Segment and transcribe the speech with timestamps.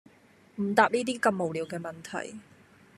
[0.55, 2.39] 唔答呢啲咁無聊嘅問題